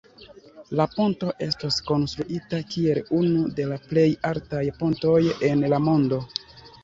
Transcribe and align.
La 0.77 0.85
ponto 0.93 1.27
estos 1.47 1.75
konstruita 1.89 2.61
kiel 2.71 3.01
unu 3.19 3.43
de 3.59 3.67
la 3.73 3.77
plej 3.91 4.07
altaj 4.33 4.63
pontoj 4.83 5.19
en 5.51 5.63
la 5.75 5.83
mondo. 5.89 6.23